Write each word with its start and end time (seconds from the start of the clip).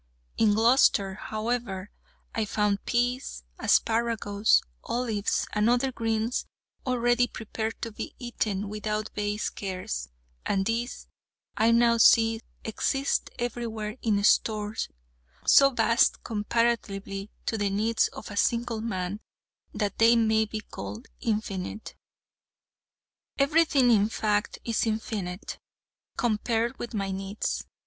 In 0.35 0.55
Gloucester, 0.55 1.13
however, 1.13 1.91
I 2.33 2.43
found 2.45 2.83
peas, 2.87 3.43
asparagus, 3.59 4.63
olives, 4.83 5.45
and 5.53 5.69
other 5.69 5.91
greens, 5.91 6.47
already 6.87 7.27
prepared 7.27 7.79
to 7.83 7.91
be 7.91 8.15
eaten 8.17 8.67
without 8.67 9.13
base 9.13 9.51
cares: 9.51 10.09
and 10.43 10.65
these, 10.65 11.05
I 11.55 11.69
now 11.69 11.97
see, 11.99 12.41
exist 12.63 13.29
everywhere 13.37 13.95
in 14.01 14.23
stores 14.23 14.87
so 15.45 15.69
vast 15.69 16.23
comparatively 16.23 17.29
to 17.45 17.55
the 17.59 17.69
needs 17.69 18.07
of 18.07 18.31
a 18.31 18.37
single 18.37 18.81
man, 18.81 19.19
that 19.71 19.99
they 19.99 20.15
may 20.15 20.45
be 20.45 20.61
called 20.61 21.09
infinite. 21.19 21.93
Everything, 23.37 23.91
in 23.91 24.09
fact, 24.09 24.57
is 24.65 24.87
infinite 24.87 25.59
compared 26.17 26.79
with 26.79 26.95
my 26.95 27.11
needs. 27.11 27.65